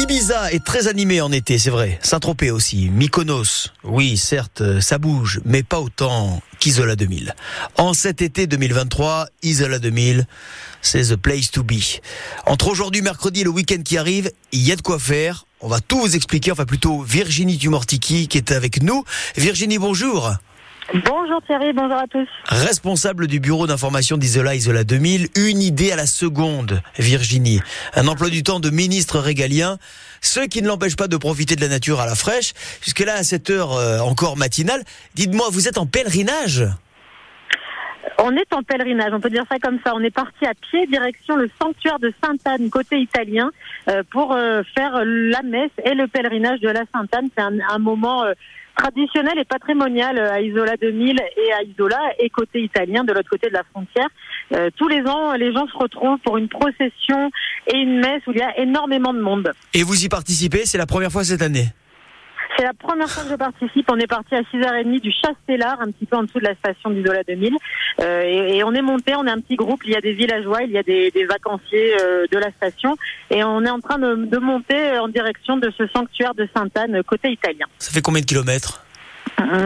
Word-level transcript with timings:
Ibiza 0.00 0.50
est 0.50 0.64
très 0.64 0.88
animé 0.88 1.20
en 1.20 1.30
été, 1.30 1.58
c'est 1.58 1.68
vrai. 1.68 1.98
Saint-Tropez 2.02 2.50
aussi. 2.50 2.88
Mykonos, 2.88 3.70
oui, 3.84 4.16
certes, 4.16 4.80
ça 4.80 4.96
bouge, 4.96 5.42
mais 5.44 5.62
pas 5.62 5.78
autant 5.78 6.40
qu'Isola 6.58 6.96
2000. 6.96 7.34
En 7.76 7.92
cet 7.92 8.22
été 8.22 8.46
2023, 8.46 9.26
Isola 9.42 9.78
2000, 9.78 10.26
c'est 10.80 11.02
the 11.10 11.16
place 11.16 11.50
to 11.50 11.62
be. 11.62 11.74
Entre 12.46 12.68
aujourd'hui, 12.68 13.02
mercredi 13.02 13.42
et 13.42 13.44
le 13.44 13.50
week-end 13.50 13.82
qui 13.84 13.98
arrive, 13.98 14.30
il 14.52 14.62
y 14.62 14.72
a 14.72 14.76
de 14.76 14.80
quoi 14.80 14.98
faire. 14.98 15.44
On 15.60 15.68
va 15.68 15.80
tout 15.80 16.00
vous 16.00 16.16
expliquer, 16.16 16.50
enfin 16.50 16.64
plutôt 16.64 17.02
Virginie 17.02 17.58
Dumortiki 17.58 18.26
qui 18.26 18.38
est 18.38 18.52
avec 18.52 18.82
nous. 18.82 19.04
Virginie, 19.36 19.76
bonjour. 19.76 20.32
Bonjour 20.92 21.40
Thierry, 21.46 21.72
bonjour 21.72 21.98
à 21.98 22.08
tous. 22.08 22.26
Responsable 22.46 23.28
du 23.28 23.38
bureau 23.38 23.68
d'information 23.68 24.16
d'Isola 24.16 24.56
Isola 24.56 24.82
2000, 24.82 25.28
une 25.36 25.62
idée 25.62 25.92
à 25.92 25.96
la 25.96 26.06
seconde, 26.06 26.82
Virginie. 26.98 27.60
Un 27.94 28.08
emploi 28.08 28.28
du 28.28 28.42
temps 28.42 28.58
de 28.58 28.70
ministre 28.70 29.20
régalien, 29.20 29.78
ce 30.20 30.40
qui 30.40 30.62
ne 30.62 30.66
l'empêche 30.66 30.96
pas 30.96 31.06
de 31.06 31.16
profiter 31.16 31.54
de 31.54 31.60
la 31.60 31.68
nature 31.68 32.00
à 32.00 32.06
la 32.06 32.16
fraîche. 32.16 32.54
Jusque 32.82 32.98
là, 33.00 33.14
à 33.14 33.22
cette 33.22 33.50
heure 33.50 33.74
euh, 33.74 34.00
encore 34.00 34.36
matinale, 34.36 34.82
dites-moi, 35.14 35.46
vous 35.52 35.68
êtes 35.68 35.78
en 35.78 35.86
pèlerinage? 35.86 36.66
On 38.18 38.34
est 38.36 38.52
en 38.52 38.64
pèlerinage, 38.64 39.12
on 39.14 39.20
peut 39.20 39.30
dire 39.30 39.44
ça 39.48 39.60
comme 39.60 39.78
ça. 39.86 39.92
On 39.94 40.02
est 40.02 40.10
parti 40.10 40.44
à 40.44 40.54
pied 40.54 40.88
direction 40.88 41.36
le 41.36 41.48
sanctuaire 41.62 42.00
de 42.00 42.12
Sainte-Anne, 42.22 42.68
côté 42.68 42.98
italien, 42.98 43.50
euh, 43.88 44.02
pour 44.10 44.32
euh, 44.32 44.62
faire 44.74 45.00
la 45.04 45.42
messe 45.42 45.70
et 45.84 45.94
le 45.94 46.08
pèlerinage 46.08 46.58
de 46.58 46.68
la 46.68 46.82
Sainte-Anne. 46.92 47.28
C'est 47.36 47.44
un, 47.44 47.78
moment 47.78 48.24
traditionnel 48.80 49.38
et 49.38 49.44
patrimonial 49.44 50.18
à 50.18 50.40
Isola 50.40 50.76
2000 50.80 51.16
et 51.18 51.52
à 51.52 51.62
Isola 51.62 51.98
et 52.18 52.30
côté 52.30 52.62
italien 52.62 53.04
de 53.04 53.12
l'autre 53.12 53.28
côté 53.28 53.48
de 53.48 53.52
la 53.52 53.64
frontière. 53.64 54.08
Euh, 54.54 54.70
tous 54.76 54.88
les 54.88 55.02
ans, 55.02 55.34
les 55.34 55.52
gens 55.52 55.66
se 55.66 55.76
retrouvent 55.76 56.18
pour 56.24 56.38
une 56.38 56.48
procession 56.48 57.30
et 57.72 57.76
une 57.76 58.00
messe 58.00 58.22
où 58.26 58.32
il 58.32 58.38
y 58.38 58.42
a 58.42 58.58
énormément 58.58 59.12
de 59.12 59.20
monde. 59.20 59.52
Et 59.74 59.82
vous 59.82 60.04
y 60.04 60.08
participez 60.08 60.64
C'est 60.64 60.78
la 60.78 60.86
première 60.86 61.12
fois 61.12 61.24
cette 61.24 61.42
année? 61.42 61.66
C'est 62.60 62.66
la 62.66 62.74
première 62.74 63.08
fois 63.08 63.22
que 63.22 63.30
je 63.30 63.36
participe. 63.36 63.90
On 63.90 63.96
est 63.96 64.06
parti 64.06 64.34
à 64.34 64.42
6h30 64.42 65.00
du 65.00 65.10
Chastellar, 65.10 65.80
un 65.80 65.90
petit 65.90 66.04
peu 66.04 66.16
en 66.16 66.24
dessous 66.24 66.40
de 66.40 66.44
la 66.44 66.54
station 66.56 66.90
d'Isola 66.90 67.22
2000. 67.26 67.56
Euh, 68.00 68.20
et, 68.22 68.62
on 68.64 68.74
est 68.74 68.82
monté, 68.82 69.14
on 69.14 69.26
est 69.26 69.30
un 69.30 69.40
petit 69.40 69.56
groupe, 69.56 69.80
il 69.86 69.92
y 69.92 69.96
a 69.96 70.00
des 70.02 70.12
villageois, 70.12 70.62
il 70.64 70.72
y 70.72 70.76
a 70.76 70.82
des, 70.82 71.10
vacanciers 71.24 71.96
euh, 71.98 72.26
de 72.30 72.36
la 72.36 72.50
station. 72.50 72.96
Et 73.30 73.42
on 73.42 73.64
est 73.64 73.70
en 73.70 73.80
train 73.80 73.98
de, 73.98 74.38
monter 74.38 74.98
en 74.98 75.08
direction 75.08 75.56
de 75.56 75.72
ce 75.76 75.86
sanctuaire 75.86 76.34
de 76.34 76.46
Sainte-Anne, 76.54 77.02
côté 77.02 77.30
italien. 77.30 77.64
Ça 77.78 77.92
fait 77.92 78.02
combien 78.02 78.20
de 78.20 78.26
kilomètres? 78.26 78.84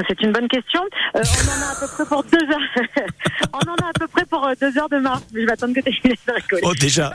C'est 0.09 0.21
une 0.23 0.33
bonne 0.33 0.49
question. 0.49 0.81
Euh, 1.17 1.23
on 1.23 1.49
en 1.49 1.63
a 1.63 1.73
à 1.73 1.81
peu 1.81 1.87
près 1.87 2.05
pour 2.07 2.25
deux 2.25 2.39
heures. 2.39 2.87
on 3.53 3.71
en 3.71 3.87
a 3.87 3.89
à 3.89 3.93
peu 3.99 4.07
près 4.07 4.25
pour 4.25 4.47
euh, 4.47 4.53
deux 4.61 4.79
heures 4.79 4.89
de 4.89 4.99
marche. 4.99 5.23
Je 5.35 5.41
vais 5.41 5.53
attendre 5.53 5.75
que 5.75 5.81
tu 5.81 5.93
finisses 5.93 6.19
de 6.27 6.33
rigoler. 6.33 6.63
Oh, 6.65 6.75
déjà. 6.75 7.15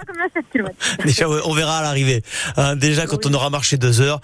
déjà, 1.06 1.30
on 1.30 1.54
verra 1.54 1.80
à 1.80 1.82
l'arrivée. 1.82 2.22
Hein, 2.58 2.76
déjà, 2.76 3.06
quand 3.06 3.26
on 3.26 3.34
aura 3.34 3.50
marché 3.50 3.78
deux 3.78 4.02
heures, 4.02 4.20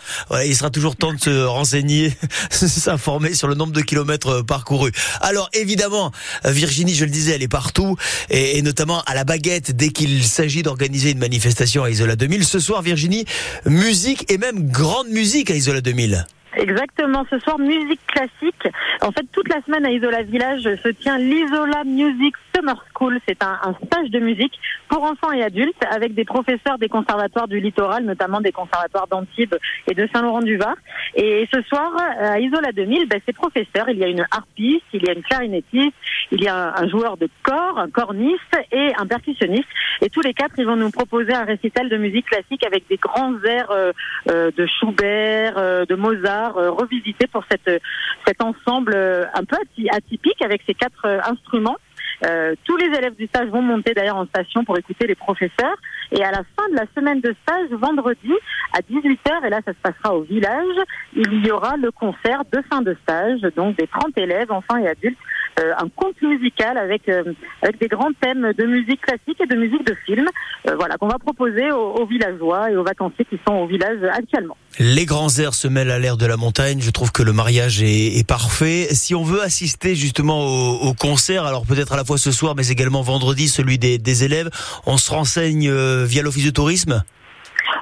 il 0.45 0.55
sera 0.55 0.69
toujours 0.69 0.95
temps 0.95 1.13
de 1.13 1.19
se 1.19 1.43
renseigner, 1.45 2.13
s'informer 2.49 3.33
sur 3.33 3.47
le 3.47 3.55
nombre 3.55 3.73
de 3.73 3.81
kilomètres 3.81 4.41
parcourus. 4.41 4.91
Alors, 5.21 5.49
évidemment, 5.53 6.11
Virginie, 6.43 6.95
je 6.95 7.05
le 7.05 7.11
disais, 7.11 7.33
elle 7.33 7.43
est 7.43 7.47
partout, 7.47 7.95
et, 8.29 8.57
et 8.57 8.61
notamment 8.61 9.01
à 9.05 9.15
la 9.15 9.23
baguette 9.23 9.75
dès 9.75 9.89
qu'il 9.89 10.23
s'agit 10.23 10.63
d'organiser 10.63 11.11
une 11.11 11.19
manifestation 11.19 11.83
à 11.83 11.89
Isola 11.89 12.15
2000. 12.15 12.45
Ce 12.45 12.59
soir, 12.59 12.81
Virginie, 12.81 13.25
musique 13.65 14.31
et 14.31 14.37
même 14.37 14.69
grande 14.69 15.07
musique 15.09 15.51
à 15.51 15.55
Isola 15.55 15.81
2000. 15.81 16.25
Exactement. 16.55 17.25
Ce 17.29 17.39
soir, 17.39 17.59
musique 17.59 18.05
classique. 18.07 18.67
En 19.01 19.11
fait, 19.11 19.25
toute 19.31 19.47
la 19.49 19.61
semaine 19.63 19.85
à 19.85 19.91
Isola 19.91 20.23
Village 20.23 20.63
se 20.63 20.89
tient 20.89 21.17
l'Isola 21.17 21.83
Music 21.85 22.35
Summer 22.55 22.83
School. 22.93 23.19
C'est 23.27 23.43
un, 23.43 23.75
stage 23.85 24.09
de 24.09 24.19
musique 24.19 24.53
pour 24.87 25.03
enfants 25.03 25.31
et 25.31 25.43
adultes 25.43 25.83
avec 25.89 26.13
des 26.13 26.25
professeurs 26.25 26.77
des 26.79 26.87
conservatoires 26.87 27.47
du 27.47 27.59
littoral, 27.59 28.05
notamment 28.05 28.41
des 28.41 28.51
conservatoires 28.51 29.07
d'Antibes 29.07 29.55
et 29.89 29.93
de 29.93 30.07
Saint-Laurent-du-Var. 30.13 30.75
Et 31.15 31.47
ce 31.53 31.61
soir, 31.63 31.91
à 32.19 32.39
Isola 32.39 32.71
2000, 32.71 33.07
ben, 33.07 33.19
ces 33.25 33.33
professeurs, 33.33 33.89
il 33.89 33.97
y 33.97 34.03
a 34.03 34.07
une 34.07 34.25
harpiste, 34.31 34.85
il 34.93 35.05
y 35.05 35.09
a 35.09 35.13
une 35.13 35.23
clarinettiste, 35.23 35.95
il 36.31 36.43
y 36.43 36.47
a 36.47 36.73
un, 36.77 36.87
joueur 36.87 37.17
de 37.17 37.29
corps, 37.43 37.77
un 37.77 37.89
corniste 37.89 38.57
et 38.71 38.91
un 38.97 39.05
percussionniste. 39.05 39.67
Et 40.01 40.09
tous 40.09 40.21
les 40.21 40.33
quatre, 40.33 40.53
ils 40.57 40.65
vont 40.65 40.75
nous 40.75 40.91
proposer 40.91 41.33
un 41.33 41.45
récital 41.45 41.89
de 41.89 41.97
musique 41.97 42.27
classique 42.27 42.65
avec 42.65 42.87
des 42.87 42.97
grands 42.97 43.35
airs 43.43 43.71
euh, 43.71 43.91
euh, 44.29 44.51
de 44.55 44.65
Schubert, 44.65 45.57
euh, 45.57 45.85
de 45.85 45.95
Mozart, 45.95 46.55
revisiter 46.55 47.27
pour 47.27 47.43
cette, 47.49 47.81
cet 48.25 48.41
ensemble 48.41 48.95
un 48.95 49.43
peu 49.43 49.57
atypique 49.91 50.41
avec 50.41 50.61
ces 50.67 50.73
quatre 50.73 51.05
instruments. 51.27 51.77
Euh, 52.23 52.55
tous 52.63 52.77
les 52.77 52.87
élèves 52.87 53.15
du 53.15 53.27
stage 53.27 53.49
vont 53.49 53.61
monter 53.61 53.93
d'ailleurs 53.93 54.15
en 54.15 54.25
station 54.25 54.63
pour 54.63 54.77
écouter 54.77 55.07
les 55.07 55.15
professeurs. 55.15 55.75
Et 56.11 56.23
à 56.23 56.31
la 56.31 56.43
fin 56.55 56.69
de 56.69 56.75
la 56.75 56.85
semaine 56.95 57.19
de 57.19 57.35
stage, 57.43 57.69
vendredi, 57.71 58.31
à 58.73 58.79
18h, 58.79 59.45
et 59.45 59.49
là 59.49 59.59
ça 59.65 59.73
se 59.73 59.79
passera 59.81 60.15
au 60.15 60.21
village, 60.21 60.75
il 61.15 61.45
y 61.45 61.51
aura 61.51 61.75
le 61.77 61.91
concert 61.91 62.43
de 62.51 62.61
fin 62.69 62.81
de 62.81 62.95
stage, 63.03 63.41
donc 63.55 63.77
des 63.77 63.87
30 63.87 64.17
élèves, 64.17 64.51
enfants 64.51 64.77
et 64.77 64.87
adultes, 64.87 65.17
euh, 65.59 65.71
un 65.77 65.89
conte 65.89 66.21
musical 66.21 66.77
avec, 66.77 67.07
euh, 67.09 67.23
avec 67.61 67.79
des 67.79 67.87
grands 67.87 68.11
thèmes 68.21 68.53
de 68.57 68.65
musique 68.65 69.01
classique 69.01 69.39
et 69.41 69.47
de 69.47 69.55
musique 69.55 69.85
de 69.85 69.95
film, 70.05 70.27
voilà, 70.77 70.97
qu'on 70.97 71.07
va 71.07 71.19
proposer 71.19 71.71
aux, 71.71 72.05
villageois 72.05 72.71
et 72.71 72.75
aux 72.75 72.83
vacanciers 72.83 73.25
qui 73.25 73.39
sont 73.47 73.53
au 73.53 73.67
village 73.67 73.99
actuellement. 74.11 74.57
Les 74.79 75.05
grands 75.05 75.29
airs 75.37 75.53
se 75.53 75.67
mêlent 75.67 75.91
à 75.91 75.99
l'air 75.99 76.17
de 76.17 76.25
la 76.25 76.37
montagne. 76.37 76.81
Je 76.81 76.89
trouve 76.89 77.11
que 77.11 77.23
le 77.23 77.33
mariage 77.33 77.81
est, 77.81 78.17
est 78.17 78.27
parfait. 78.27 78.87
Si 78.91 79.15
on 79.15 79.23
veut 79.23 79.41
assister 79.41 79.95
justement 79.95 80.45
au, 80.45 80.89
au 80.89 80.93
concert, 80.93 81.45
alors 81.45 81.65
peut-être 81.65 81.93
à 81.93 81.97
la 81.97 82.03
fois 82.03 82.17
ce 82.17 82.31
soir, 82.31 82.55
mais 82.55 82.69
également 82.69 83.01
vendredi, 83.01 83.47
celui 83.47 83.77
des, 83.77 83.97
des 83.97 84.23
élèves, 84.23 84.49
on 84.85 84.97
se 84.97 85.11
renseigne 85.11 85.69
euh, 85.69 86.05
via 86.05 86.21
l'office 86.21 86.45
de 86.45 86.51
tourisme? 86.51 87.03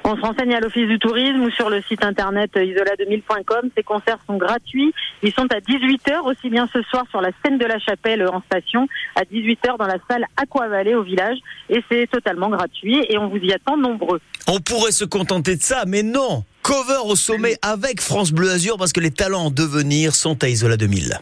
On 0.04 0.16
se 0.16 0.20
renseigne 0.20 0.54
à 0.54 0.60
l'Office 0.60 0.86
du 0.86 0.98
tourisme 0.98 1.40
ou 1.40 1.50
sur 1.50 1.70
le 1.70 1.80
site 1.82 2.04
internet 2.04 2.50
isola2000.com. 2.54 3.70
Ces 3.74 3.82
concerts 3.82 4.18
sont 4.26 4.36
gratuits. 4.36 4.92
Ils 5.22 5.32
sont 5.32 5.46
à 5.50 5.60
18h, 5.60 6.20
aussi 6.24 6.50
bien 6.50 6.68
ce 6.72 6.82
soir 6.82 7.04
sur 7.10 7.22
la 7.22 7.30
scène 7.42 7.56
de 7.56 7.64
la 7.64 7.78
chapelle 7.78 8.26
en 8.28 8.42
station, 8.42 8.86
à 9.16 9.22
18h 9.22 9.78
dans 9.78 9.86
la 9.86 9.96
salle 10.08 10.26
Aquavallée 10.36 10.94
au 10.94 11.02
village. 11.02 11.38
Et 11.70 11.82
c'est 11.90 12.06
totalement 12.10 12.50
gratuit 12.50 13.04
et 13.08 13.16
on 13.16 13.28
vous 13.28 13.38
y 13.38 13.52
attend 13.52 13.78
nombreux. 13.78 14.20
On 14.46 14.60
pourrait 14.60 14.92
se 14.92 15.06
contenter 15.06 15.56
de 15.56 15.62
ça, 15.62 15.84
mais 15.86 16.02
non 16.02 16.44
Cover 16.62 17.00
au 17.06 17.16
sommet 17.16 17.56
avec 17.62 18.00
France 18.00 18.32
Bleu 18.32 18.50
Azur 18.50 18.76
parce 18.76 18.92
que 18.92 19.00
les 19.00 19.10
talents 19.10 19.46
en 19.46 19.50
devenir 19.50 20.14
sont 20.14 20.42
à 20.44 20.48
Isola 20.48 20.76
2000. 20.76 21.18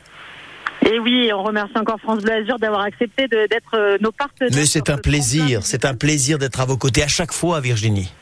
Et 0.90 0.98
oui, 0.98 1.30
on 1.32 1.44
remercie 1.44 1.78
encore 1.78 2.00
France 2.00 2.22
Bleu 2.22 2.32
Azur 2.32 2.58
d'avoir 2.58 2.80
accepté 2.80 3.28
d'être 3.28 3.74
euh, 3.74 3.98
nos 4.00 4.10
partenaires. 4.10 4.52
Mais 4.54 4.66
c'est 4.66 4.90
un 4.90 4.98
plaisir, 4.98 5.64
c'est 5.64 5.84
un 5.84 5.94
plaisir 5.94 6.38
d'être 6.38 6.60
à 6.60 6.64
vos 6.64 6.76
côtés 6.76 7.04
à 7.04 7.08
chaque 7.08 7.32
fois, 7.32 7.60
Virginie. 7.60 8.12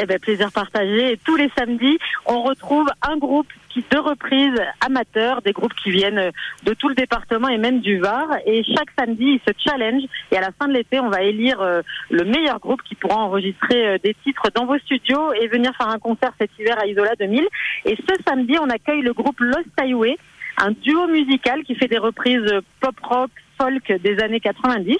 Eh 0.00 0.06
ben, 0.06 0.20
plaisir 0.20 0.52
partagé. 0.52 1.18
Tous 1.24 1.34
les 1.34 1.50
samedis, 1.58 1.98
on 2.24 2.42
retrouve 2.42 2.86
un 3.02 3.16
groupe 3.16 3.48
qui 3.68 3.84
de 3.90 3.98
reprises 3.98 4.60
amateurs, 4.84 5.42
des 5.42 5.52
groupes 5.52 5.74
qui 5.74 5.90
viennent 5.90 6.30
de 6.64 6.74
tout 6.74 6.88
le 6.88 6.94
département 6.94 7.48
et 7.48 7.58
même 7.58 7.80
du 7.80 7.98
Var. 7.98 8.28
Et 8.46 8.62
chaque 8.62 8.90
samedi, 8.96 9.24
ils 9.24 9.40
se 9.46 9.52
challenge. 9.58 10.02
Et 10.30 10.36
à 10.36 10.40
la 10.40 10.50
fin 10.52 10.68
de 10.68 10.74
l'été, 10.74 11.00
on 11.00 11.08
va 11.08 11.22
élire 11.22 11.60
euh, 11.60 11.82
le 12.10 12.24
meilleur 12.24 12.60
groupe 12.60 12.82
qui 12.82 12.94
pourra 12.94 13.16
enregistrer 13.16 13.88
euh, 13.88 13.98
des 14.02 14.14
titres 14.22 14.50
dans 14.54 14.66
vos 14.66 14.78
studios 14.78 15.32
et 15.32 15.48
venir 15.48 15.72
faire 15.76 15.88
un 15.88 15.98
concert 15.98 16.32
cet 16.38 16.50
hiver 16.58 16.78
à 16.80 16.86
Isola 16.86 17.16
2000. 17.18 17.44
Et 17.84 17.96
ce 17.96 18.22
samedi, 18.24 18.56
on 18.60 18.70
accueille 18.70 19.02
le 19.02 19.12
groupe 19.12 19.40
Lost 19.40 19.66
Highway, 19.80 20.16
un 20.58 20.70
duo 20.70 21.08
musical 21.08 21.64
qui 21.64 21.74
fait 21.74 21.88
des 21.88 21.98
reprises 21.98 22.52
pop 22.80 22.94
rock, 23.02 23.30
folk 23.58 23.92
des 24.00 24.20
années 24.20 24.40
90 24.40 24.96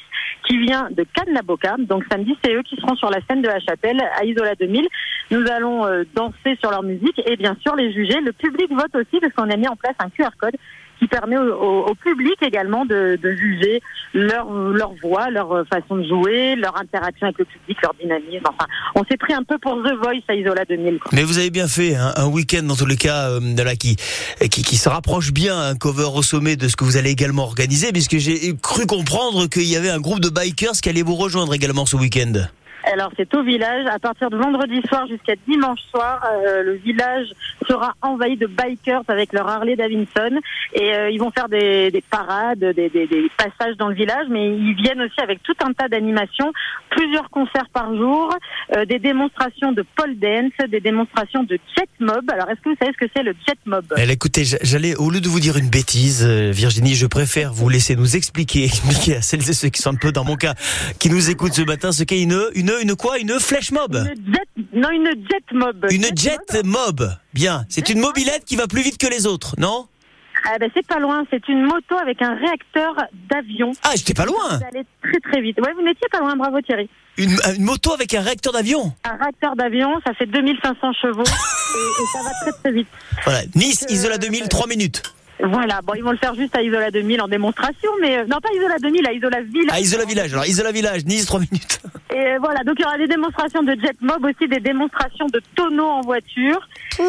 qui 0.46 0.58
vient 0.58 0.88
de 0.90 1.04
Cannes-la-Boca. 1.14 1.76
Donc 1.78 2.04
samedi, 2.10 2.36
c'est 2.42 2.54
eux 2.54 2.62
qui 2.62 2.76
seront 2.76 2.96
sur 2.96 3.10
la 3.10 3.20
scène 3.28 3.42
de 3.42 3.48
la 3.48 3.60
chapelle 3.60 4.00
à 4.18 4.24
Isola 4.24 4.54
2000. 4.54 4.86
Nous 5.30 5.44
allons 5.50 5.86
euh, 5.86 6.04
danser 6.14 6.56
sur 6.60 6.70
leur 6.70 6.82
musique 6.82 7.20
et 7.26 7.36
bien 7.36 7.56
sûr 7.62 7.76
les 7.76 7.92
juger. 7.92 8.20
Le 8.20 8.32
public 8.32 8.70
vote 8.70 8.94
aussi 8.94 9.20
parce 9.20 9.32
qu'on 9.34 9.50
a 9.50 9.56
mis 9.56 9.68
en 9.68 9.76
place 9.76 9.94
un 9.98 10.10
QR 10.10 10.30
code 10.38 10.56
qui 10.98 11.06
permet 11.06 11.36
au, 11.36 11.94
public 12.02 12.36
également 12.42 12.84
de, 12.84 13.18
juger 13.22 13.80
leur, 14.14 14.50
leur 14.50 14.92
voix, 15.02 15.30
leur 15.30 15.52
euh, 15.52 15.64
façon 15.64 15.96
de 15.96 16.04
jouer, 16.04 16.56
leur 16.56 16.76
interaction 16.80 17.26
avec 17.26 17.38
le 17.38 17.44
public, 17.44 17.78
leur 17.82 17.94
dynamisme. 18.00 18.44
Enfin, 18.44 18.66
on 18.94 19.04
s'est 19.04 19.16
pris 19.16 19.32
un 19.32 19.42
peu 19.42 19.58
pour 19.58 19.74
The 19.82 19.94
Voice 20.02 20.22
à 20.28 20.34
Isola 20.34 20.64
2000. 20.64 20.98
Mais 21.12 21.24
vous 21.24 21.38
avez 21.38 21.50
bien 21.50 21.68
fait 21.68 21.94
hein, 21.94 22.12
un 22.16 22.26
week-end 22.26 22.62
dans 22.62 22.76
tous 22.76 22.86
les 22.86 22.96
cas 22.96 23.28
euh, 23.28 23.40
de 23.40 23.62
la, 23.62 23.76
qui, 23.76 23.96
qui, 24.50 24.62
qui 24.62 24.76
se 24.76 24.88
rapproche 24.88 25.32
bien 25.32 25.58
un 25.58 25.74
cover 25.74 26.08
au 26.14 26.22
sommet 26.22 26.56
de 26.56 26.68
ce 26.68 26.76
que 26.76 26.84
vous 26.84 26.96
allez 26.96 27.10
également 27.10 27.44
organiser, 27.44 27.92
puisque 27.92 28.16
j'ai 28.16 28.56
cru 28.56 28.86
comprendre 28.86 29.46
qu'il 29.48 29.64
y 29.64 29.76
avait 29.76 29.90
un 29.90 30.00
groupe 30.00 30.20
de 30.20 30.30
bikers 30.30 30.80
qui 30.82 30.88
allait 30.88 31.02
vous 31.02 31.16
rejoindre 31.16 31.54
également 31.54 31.86
ce 31.86 31.96
week-end. 31.96 32.32
Alors 32.92 33.10
c'est 33.16 33.32
au 33.34 33.42
village. 33.42 33.86
À 33.86 33.98
partir 33.98 34.30
de 34.30 34.36
vendredi 34.36 34.80
soir 34.88 35.06
jusqu'à 35.06 35.34
dimanche 35.46 35.80
soir, 35.90 36.24
euh, 36.24 36.62
le 36.62 36.74
village 36.74 37.26
sera 37.68 37.94
envahi 38.02 38.36
de 38.36 38.46
bikers 38.46 39.02
avec 39.08 39.32
leur 39.32 39.48
Harley 39.48 39.76
Davidson 39.76 40.38
et 40.74 40.94
euh, 40.94 41.10
ils 41.10 41.18
vont 41.18 41.30
faire 41.30 41.48
des, 41.48 41.90
des 41.90 42.02
parades, 42.02 42.58
des, 42.60 42.88
des, 42.88 43.06
des, 43.06 43.30
passages 43.36 43.76
dans 43.76 43.88
le 43.88 43.94
village, 43.94 44.26
mais 44.30 44.56
ils 44.56 44.74
viennent 44.74 45.02
aussi 45.02 45.20
avec 45.20 45.42
tout 45.42 45.54
un 45.62 45.72
tas 45.72 45.88
d'animations, 45.88 46.52
plusieurs 46.90 47.28
concerts 47.30 47.68
par 47.72 47.94
jour, 47.94 48.34
euh, 48.74 48.84
des 48.84 48.98
démonstrations 48.98 49.72
de 49.72 49.84
pole 49.96 50.18
dance, 50.18 50.52
des 50.68 50.80
démonstrations 50.80 51.42
de 51.42 51.58
jet 51.76 51.88
mob. 52.00 52.30
Alors 52.32 52.48
est-ce 52.50 52.60
que 52.60 52.70
vous 52.70 52.76
savez 52.80 52.92
ce 52.92 53.06
que 53.06 53.10
c'est 53.14 53.22
le 53.22 53.34
jet 53.46 53.58
mob? 53.66 53.84
Elle, 53.96 54.10
Écoutez, 54.10 54.44
j'allais 54.62 54.96
au 54.96 55.10
lieu 55.10 55.20
de 55.20 55.28
vous 55.28 55.40
dire 55.40 55.56
une 55.56 55.68
bêtise, 55.68 56.26
Virginie, 56.26 56.94
je 56.94 57.06
préfère 57.06 57.52
vous 57.52 57.68
laisser 57.68 57.96
nous 57.96 58.16
expliquer, 58.16 58.64
expliquer 58.64 59.16
à 59.16 59.22
celles 59.22 59.48
et 59.48 59.52
ceux 59.52 59.68
qui 59.68 59.82
sont 59.82 59.90
un 59.90 59.94
peu 59.94 60.12
dans 60.12 60.24
mon 60.24 60.36
cas, 60.36 60.54
qui 60.98 61.10
nous 61.10 61.30
écoutent 61.30 61.54
ce 61.54 61.62
matin, 61.62 61.92
ce 61.92 62.04
qu'est 62.04 62.22
une 62.22 62.38
une 62.54 62.70
Une, 62.80 62.94
quoi 62.96 63.18
Une 63.18 63.38
flèche 63.40 63.70
mob 63.72 63.94
Une 63.96 64.32
jet, 64.34 64.64
non, 64.72 64.90
une 64.90 65.06
jet 65.30 65.52
mob. 65.52 65.86
Une 65.90 66.06
jet 66.16 66.64
mob. 66.64 67.10
Bien. 67.34 67.64
C'est 67.68 67.88
une 67.88 68.00
mobilette 68.00 68.44
qui 68.44 68.56
va 68.56 68.66
plus 68.66 68.82
vite 68.82 68.98
que 68.98 69.06
les 69.06 69.26
autres, 69.26 69.54
non 69.58 69.86
Ah 70.46 70.56
ben 70.58 70.70
c'est 70.74 70.86
pas 70.86 70.98
loin, 70.98 71.24
c'est 71.30 71.48
une 71.48 71.62
moto 71.62 71.96
avec 72.00 72.22
un 72.22 72.34
réacteur 72.34 72.94
d'avion. 73.30 73.72
Ah, 73.82 73.92
j'étais 73.96 74.14
pas 74.14 74.24
loin. 74.26 74.58
Vous 74.58 74.64
allez 74.72 74.84
très 75.02 75.20
très 75.30 75.40
vite. 75.40 75.58
Ouais, 75.60 75.72
vous 75.74 75.82
n'étiez 75.82 76.08
pas 76.10 76.18
loin, 76.20 76.36
bravo 76.36 76.60
Thierry. 76.60 76.88
Une, 77.16 77.36
une 77.56 77.64
moto 77.64 77.92
avec 77.92 78.14
un 78.14 78.20
réacteur 78.20 78.52
d'avion. 78.52 78.92
Un 79.04 79.16
réacteur 79.16 79.56
d'avion, 79.56 80.00
ça 80.06 80.14
fait 80.14 80.26
2500 80.26 80.92
chevaux 81.02 81.22
et, 81.24 82.02
et 82.02 82.06
ça 82.12 82.22
va 82.22 82.30
très 82.42 82.52
très 82.60 82.72
vite. 82.72 82.88
Voilà. 83.24 83.40
Nice, 83.56 83.84
Euh, 83.88 83.92
Isola 83.92 84.18
2000, 84.18 84.48
3 84.48 84.66
minutes. 84.68 85.02
Voilà, 85.40 85.80
bon, 85.82 85.94
ils 85.94 86.02
vont 86.02 86.10
le 86.10 86.16
faire 86.16 86.34
juste 86.34 86.54
à 86.56 86.62
Isola 86.62 86.90
2000 86.90 87.20
en 87.22 87.28
démonstration, 87.28 87.90
mais 88.00 88.18
euh, 88.18 88.24
non 88.26 88.38
pas 88.40 88.48
Isola 88.54 88.78
2000, 88.78 89.06
à 89.06 89.12
Isola 89.12 89.40
Ville. 89.42 89.68
Ah, 89.70 89.80
Isola 89.80 90.04
Village. 90.04 90.32
Alors, 90.32 90.46
Isola 90.46 90.72
Village, 90.72 91.04
Nice, 91.04 91.26
3 91.26 91.40
minutes. 91.40 91.80
Et 92.14 92.18
euh, 92.18 92.38
voilà, 92.40 92.64
donc 92.64 92.76
il 92.78 92.82
y 92.82 92.84
aura 92.84 92.98
des 92.98 93.06
démonstrations 93.06 93.62
de 93.62 93.72
jet 93.80 93.96
mob, 94.00 94.24
aussi 94.24 94.48
des 94.48 94.60
démonstrations 94.60 95.26
de 95.26 95.40
tonneaux 95.54 95.86
en 95.86 96.00
voiture, 96.00 96.68
et 96.94 97.02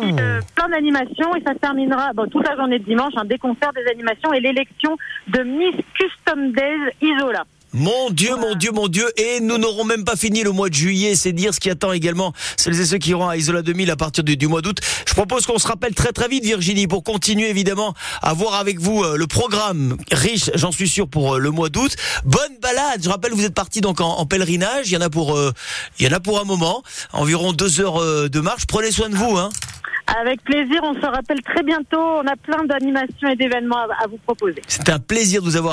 puis 0.00 0.14
euh, 0.18 0.40
plein 0.54 0.68
d'animations, 0.68 1.34
et 1.34 1.42
ça 1.42 1.52
se 1.54 1.58
terminera 1.58 2.12
bon, 2.14 2.26
toute 2.28 2.46
la 2.48 2.56
journée 2.56 2.78
de 2.78 2.84
dimanche, 2.84 3.12
un 3.16 3.24
des 3.24 3.36
concerts, 3.36 3.72
des 3.74 3.86
animations 3.90 4.32
et 4.32 4.40
l'élection 4.40 4.96
de 5.28 5.42
Miss 5.42 5.74
Custom 5.98 6.52
Days 6.52 6.92
Isola. 7.02 7.44
Mon 7.76 8.10
Dieu, 8.10 8.36
mon 8.36 8.54
Dieu, 8.54 8.70
mon 8.70 8.86
Dieu. 8.86 9.04
Et 9.16 9.40
nous 9.40 9.58
n'aurons 9.58 9.84
même 9.84 10.04
pas 10.04 10.14
fini 10.14 10.44
le 10.44 10.52
mois 10.52 10.68
de 10.68 10.74
juillet. 10.74 11.16
C'est 11.16 11.32
dire 11.32 11.52
ce 11.52 11.58
qui 11.58 11.70
attend 11.70 11.92
également 11.92 12.32
celles 12.56 12.80
et 12.80 12.84
ceux 12.86 12.98
qui 12.98 13.10
iront 13.10 13.28
à 13.28 13.36
Isola 13.36 13.62
2000 13.62 13.90
à 13.90 13.96
partir 13.96 14.22
du, 14.22 14.36
du 14.36 14.46
mois 14.46 14.62
d'août. 14.62 14.78
Je 15.08 15.12
propose 15.14 15.44
qu'on 15.44 15.58
se 15.58 15.66
rappelle 15.66 15.92
très 15.92 16.12
très 16.12 16.28
vite, 16.28 16.44
Virginie, 16.44 16.86
pour 16.86 17.02
continuer 17.02 17.50
évidemment 17.50 17.92
à 18.22 18.32
voir 18.32 18.54
avec 18.54 18.78
vous 18.78 19.02
euh, 19.02 19.16
le 19.16 19.26
programme 19.26 19.96
riche, 20.12 20.50
j'en 20.54 20.70
suis 20.70 20.88
sûr, 20.88 21.08
pour 21.08 21.34
euh, 21.34 21.38
le 21.38 21.50
mois 21.50 21.68
d'août. 21.68 21.96
Bonne 22.24 22.56
balade. 22.62 23.00
Je 23.02 23.08
rappelle, 23.08 23.32
vous 23.32 23.44
êtes 23.44 23.54
parti 23.54 23.80
donc 23.80 24.00
en, 24.00 24.18
en 24.18 24.24
pèlerinage. 24.26 24.86
Il 24.88 24.92
y 24.92 24.96
en 24.96 25.00
a 25.00 25.10
pour, 25.10 25.36
euh, 25.36 25.50
il 25.98 26.06
y 26.06 26.08
en 26.08 26.16
a 26.16 26.20
pour 26.20 26.40
un 26.40 26.44
moment. 26.44 26.82
Environ 27.12 27.52
deux 27.52 27.80
heures 27.80 28.28
de 28.28 28.40
marche. 28.40 28.66
Prenez 28.68 28.92
soin 28.92 29.08
de 29.08 29.16
vous, 29.16 29.36
hein. 29.36 29.48
Avec 30.20 30.44
plaisir, 30.44 30.80
on 30.82 30.92
se 30.94 31.06
rappelle 31.06 31.40
très 31.42 31.62
bientôt, 31.62 31.98
on 31.98 32.26
a 32.26 32.36
plein 32.36 32.62
d'animations 32.66 33.26
et 33.32 33.36
d'événements 33.36 33.78
à- 33.78 34.04
à 34.04 34.06
vous 34.06 34.18
proposer. 34.18 34.60
C'est 34.68 34.90
un 34.90 34.98
plaisir 34.98 35.40
de 35.40 35.46
vous 35.46 35.56
avoir 35.56 35.72